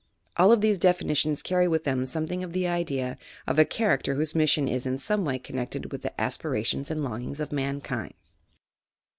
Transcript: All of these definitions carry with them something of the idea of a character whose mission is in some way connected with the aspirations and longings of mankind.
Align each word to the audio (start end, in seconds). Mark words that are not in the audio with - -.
All 0.35 0.51
of 0.51 0.61
these 0.61 0.79
definitions 0.79 1.43
carry 1.43 1.67
with 1.67 1.83
them 1.83 2.07
something 2.07 2.43
of 2.43 2.53
the 2.53 2.67
idea 2.67 3.19
of 3.45 3.59
a 3.59 3.65
character 3.65 4.15
whose 4.15 4.33
mission 4.33 4.67
is 4.67 4.87
in 4.87 4.97
some 4.97 5.23
way 5.23 5.37
connected 5.37 5.91
with 5.91 6.01
the 6.01 6.19
aspirations 6.19 6.89
and 6.89 7.03
longings 7.03 7.39
of 7.39 7.51
mankind. 7.51 8.15